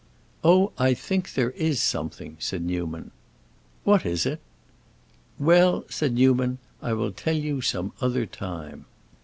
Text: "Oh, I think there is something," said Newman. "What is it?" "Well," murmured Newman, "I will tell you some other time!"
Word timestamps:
"Oh, 0.43 0.71
I 0.79 0.95
think 0.95 1.33
there 1.35 1.51
is 1.51 1.79
something," 1.79 2.35
said 2.39 2.63
Newman. 2.63 3.11
"What 3.83 4.03
is 4.03 4.25
it?" 4.25 4.39
"Well," 5.37 5.85
murmured 6.01 6.13
Newman, 6.13 6.57
"I 6.81 6.93
will 6.93 7.11
tell 7.11 7.37
you 7.37 7.61
some 7.61 7.93
other 8.01 8.25
time!" 8.25 8.85